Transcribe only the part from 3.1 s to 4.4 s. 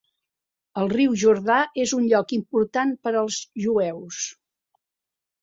als jueus.